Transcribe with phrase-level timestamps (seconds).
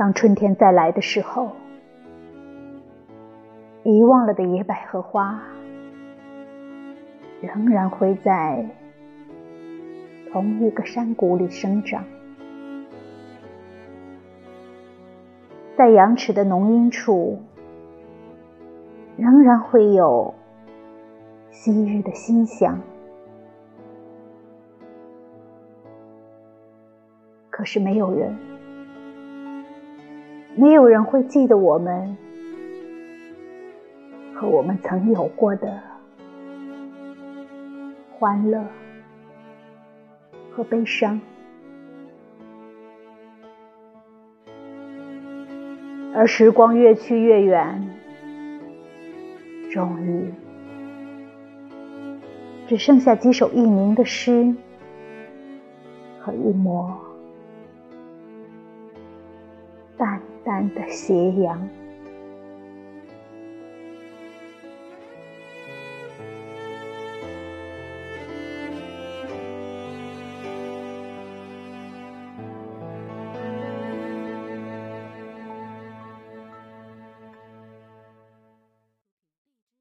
[0.00, 1.50] 当春天再来的时候，
[3.84, 5.38] 遗忘了的野百合花，
[7.42, 8.64] 仍然会在
[10.32, 12.02] 同一个山谷里生长，
[15.76, 17.38] 在羊齿的浓荫处，
[19.18, 20.32] 仍然会有
[21.50, 22.80] 昔日的馨香。
[27.50, 28.34] 可是没有人，
[30.60, 32.18] 没有人会记得我们
[34.34, 35.80] 和我们曾有过的
[38.12, 38.62] 欢乐
[40.52, 41.18] 和悲伤，
[46.14, 47.96] 而时光越去越远，
[49.70, 50.30] 终于
[52.66, 54.54] 只剩下几首佚名的诗
[56.18, 57.09] 和一抹。
[60.50, 61.79] 淡的斜阳。